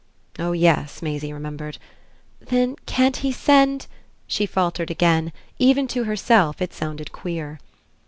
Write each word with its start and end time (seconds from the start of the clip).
Oh 0.39 0.51
yes, 0.53 1.03
Maisie 1.03 1.31
remembered. 1.31 1.77
"Then 2.39 2.75
can't 2.87 3.17
he 3.17 3.31
send" 3.31 3.85
She 4.25 4.47
faltered 4.47 4.89
again; 4.89 5.31
even 5.59 5.87
to 5.89 6.05
herself 6.05 6.59
it 6.59 6.73
sounded 6.73 7.11
queer. 7.11 7.59